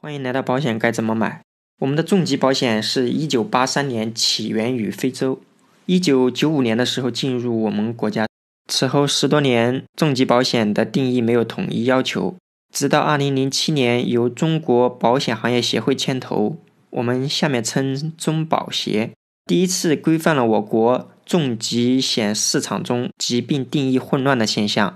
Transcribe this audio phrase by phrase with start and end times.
[0.00, 1.42] 欢迎来到保险该怎么买。
[1.80, 5.40] 我们的重疾保险是一九八三年起源于非洲，
[5.86, 8.28] 一九九五年的时候进入我们国家。
[8.68, 12.36] 此后十多年，重疾保险的定义没有统一要求，
[12.72, 16.58] 直到二零零七年由中国保险行业协会牵头，
[16.90, 19.10] 我们下面称中保协，
[19.46, 24.94] 第一次规范了我国重疾险市场中疾病定义混乱的现象。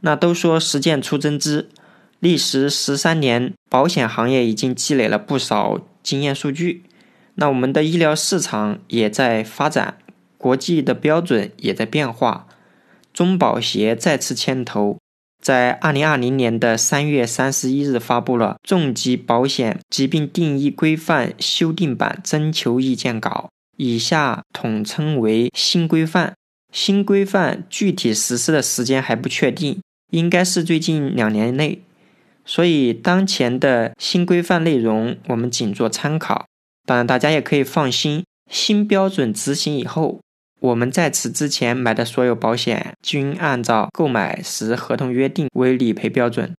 [0.00, 1.68] 那都说实践出真知。
[2.20, 6.84] 历时十三年，保险行业已经积累了不少经验数据。
[7.36, 9.96] 那我们的医疗市场也在发展，
[10.36, 12.46] 国际的标准也在变化。
[13.14, 14.98] 中保协再次牵头，
[15.42, 23.48] 在二零二零年的三月三十一日发布了《重疾保险疾病定义规范修订版征求意见稿》，
[23.78, 26.34] 以下统称为新规范。
[26.72, 31.82] 新规范具体实施的时间还不确定，应该是最近两年内。
[32.50, 36.46] 所以，当前的新规范内容我们仅做参考。
[36.84, 40.18] 当然，大家也可以放心，新标准执行以后，
[40.58, 46.52] 我们在此之前买的所有保险均按照购买时合同约定为理赔标准。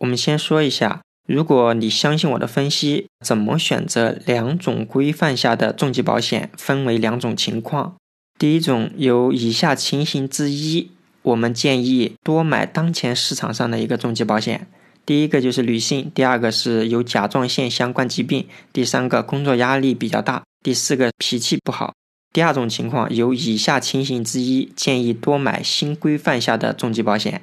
[0.00, 6.50] 我们先说一下，如果你相信我的分析，怎么选择两种规范下的重疾保险？
[6.58, 7.96] 分为两种情况。
[8.38, 10.90] 第一种有以下情形之一，
[11.22, 14.66] 我们建议多买当前市场上的一个重疾保险。
[15.04, 21.92] 第一个就是女性，第二个是有甲状腺相关疾病，第三个工作压力比较大，第四个脾气不好。
[22.32, 27.42] 第二种情况有以下情形之一，建议多买新规范下的重疾保险。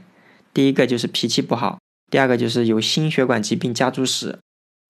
[0.54, 1.80] 第一个就是脾气不好，
[2.10, 4.40] 第二个就是有心血管疾病家族史。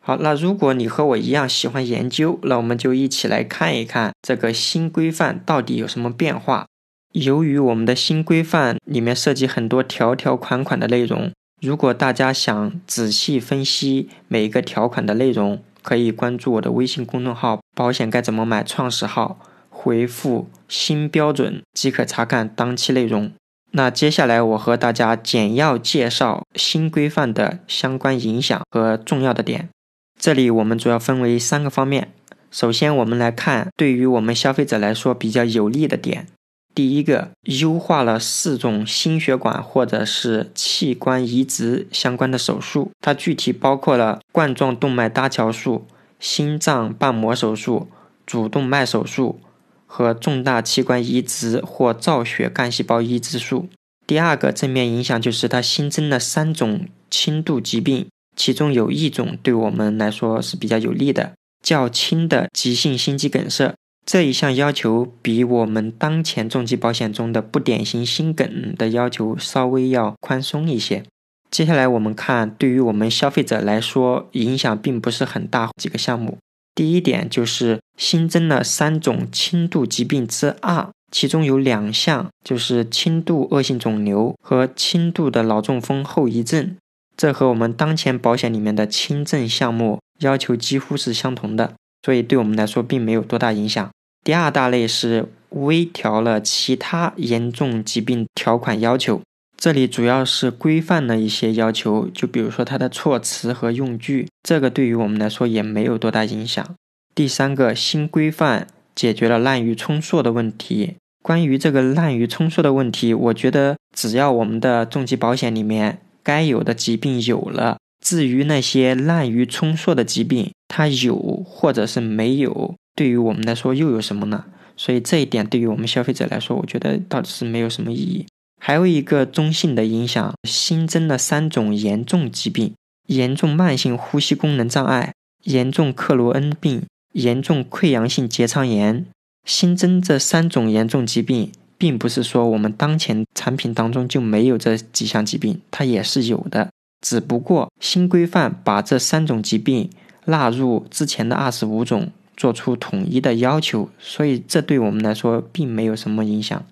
[0.01, 6.67] 好，那如果你和我一样喜欢研究，那我们就一起来看一看这个新规范到底有什么变化。
[7.13, 11.31] 由于我们的新规范里面涉及很多条条款款的内容。
[11.61, 23.31] 如果大家想仔细分析每一个条款的内容，可以关注我的微信公众号“保险该怎么买”创始号，回复“新标准”即可查看当期内容。
[23.71, 29.69] 那接下来我和大家简要介绍新规范的相关影响和重要的点。
[30.17, 32.11] 这里我们主要分为三个方面。
[32.49, 36.27] 首先，我们来看对于我们消费者来说比较有利的点。
[36.75, 45.85] 第一个，优化了四种心血管或者是器官移植相关的手术，它具体包括了冠状动脉搭桥术、
[46.19, 47.89] 心脏瓣膜手术、
[48.25, 49.41] 主动脉手术
[49.85, 53.67] 和重大器官移植或造血干细胞移植术。
[54.07, 58.07] 第二个正面影响就是它新增了三种轻度疾病，
[58.37, 63.75] 其中有一种对我们来说是比较有利的，较轻的急性心肌梗塞。
[64.11, 71.03] 这一项要求比我们当前重疾保险中的不典型心梗的要求稍微要宽松一些。
[71.51, 75.69] 接下来我们看，对于我们消费者来说，影响并不是很大。
[75.79, 76.39] 几个项目，
[76.73, 86.75] 第一点就是新增了三种轻度疾病之二，其中有两项就是轻度恶性肿瘤和轻度的脑中风后遗症，
[87.15, 93.87] 这和我们当前保险里面的轻症项目要求几乎是相同的，所以对我们来说并没有多大影响。
[94.23, 99.21] 第二大类是微调了其他严重疾病条款要求，
[99.57, 106.75] 这里主要是规范了一些要求，就比如说它的措辞和用句，这个对于我们来说也没有多大影响。
[107.15, 110.95] 第三个新规范解决了滥竽充数的问题。
[111.21, 121.15] 关于这个滥竽充数的问题，我觉得只要我们的重疾保险里面该有的疾病有了，至于那些滥竽充数的疾病，它有
[121.45, 122.75] 或者是没有。
[122.95, 124.45] 对于我们来说又有什么呢？
[124.75, 128.25] 所以这一点对于我们消费者来说，我觉得倒是没有什么意义。
[128.61, 132.73] 还有一个中性的影响，新增了三种严重疾病：
[133.07, 135.13] 严重慢性呼吸功能障碍、
[135.43, 136.83] 严重克罗恩病、
[137.13, 139.05] 严重溃疡性结肠炎。
[139.45, 146.69] 新增这三种严重疾病，并不是说我们当前产品当中就没有这几项疾病，它也是有的。
[147.01, 149.89] 只不过新规范把这三种疾病
[150.25, 152.11] 纳入之前的二十五种。
[152.39, 156.65] 做出统一的要求，所以这对我们来说并没有什么影响。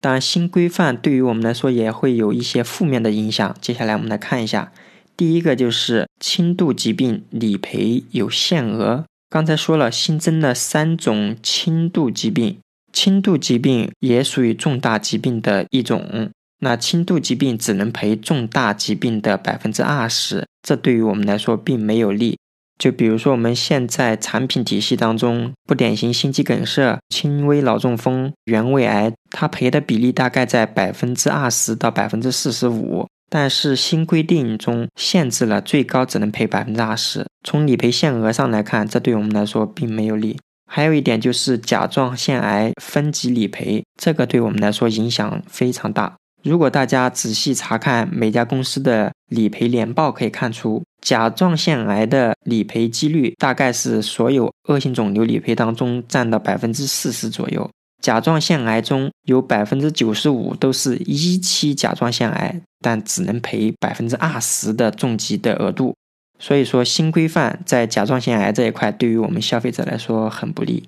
[0.00, 3.54] 当然，新规范对于我们来说也会有一些负面的影响。
[3.60, 4.72] 接下来我们来看一下，
[5.14, 9.04] 第一个就是轻度疾病理赔有限额。
[9.28, 12.56] 刚才说了，新增了三种轻度疾病，
[12.90, 16.30] 轻度疾病也属于重大疾病的一种。
[16.62, 22.38] 那轻度疾病只能赔重大疾病的百分之二十，这对于我们来说并没有利。
[22.80, 33.06] 就比如说，我们现在产品体系当中，不典型心肌梗塞、轻微脑中风、原位癌，它赔的比例大概在百分之二十到百分之四十五。
[33.28, 37.26] 但是新规定中限制了最高只能赔百分之二十。
[37.46, 40.38] 从理赔限额上来看，这对我们来说并没有利。
[40.66, 46.16] 还有一点就是甲状腺癌分级理赔，这个对我们来说影响非常大。
[46.42, 57.68] 如果大家仔细查看每家公司的理赔年报，可以看出甲状腺癌的理赔几率大概是所有恶性肿瘤理赔当中占到百分之四十左右。
[58.02, 65.94] 甲状腺癌中有百分之九十五都是一期甲状腺癌，但只能赔百分之二十的重疾的额度。
[66.38, 70.84] 所以说，新规范在甲状腺癌这一块对于我们消费者来说很不利。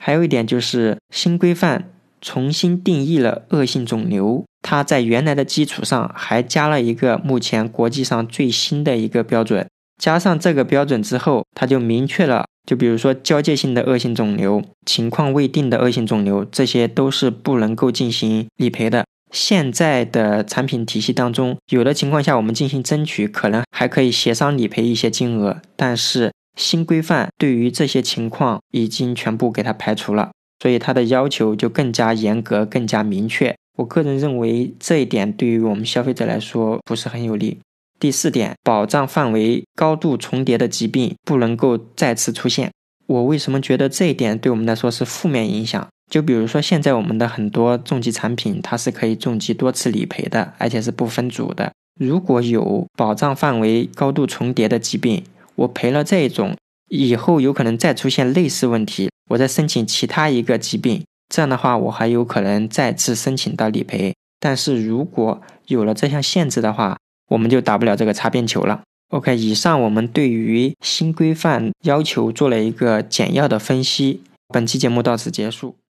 [0.00, 1.92] 还有一点就是新规范。
[2.26, 9.64] 重新定义了恶性肿瘤，它在原来的基础上还加了一个目前国际上最新的一个标准。
[9.96, 19.04] 加上这个标准之后，它就明确了，就比如说交界性的恶性肿瘤、情况未定的恶性肿瘤，这些都是不能够进行理赔的。
[19.30, 30.32] 现在的产品体系当中，有的情况下我们进行争取，可能还可以协商理赔一些金额，但是新规范对于这些情况已经全部给它排除了。
[30.60, 33.54] 所以它的要求就更加严格、更加明确。
[33.78, 37.58] 我个人认为这一点对于我们消费者来说不是很有利。
[37.98, 42.70] 第四点，保障范围高度重叠的疾病不能够再次出现。
[43.06, 45.86] 我为什么觉得这一点对我们来说是负面影响？
[46.10, 51.72] 就比如说现在我们的很多重疾产品，它是可以重疾多次理赔的，而且是不分组的。
[51.98, 55.24] 如果有保障范围高度重叠的疾病，
[55.54, 56.54] 我赔了这一种，
[56.88, 59.10] 以后有可能再出现类似问题。
[59.28, 64.14] 我再申请其他一个疾病，这样的话我还有可能再次申请到理赔。
[64.40, 68.82] 但是如果有了这项限制的话，我们就打不了这个擦边球了。
[69.10, 74.22] OK，以上我们对于新规范要求做了一个简要的分析。
[74.48, 75.76] 本期节目到此结束。